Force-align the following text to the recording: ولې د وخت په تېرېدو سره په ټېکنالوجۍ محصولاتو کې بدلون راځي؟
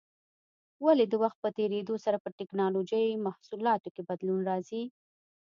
ولې 0.85 1.05
د 1.07 1.13
وخت 1.23 1.37
په 1.43 1.49
تېرېدو 1.57 1.95
سره 2.05 2.17
په 2.23 2.29
ټېکنالوجۍ 2.37 3.07
محصولاتو 3.27 3.89
کې 3.95 4.01
بدلون 4.09 4.39
راځي؟ 4.49 4.83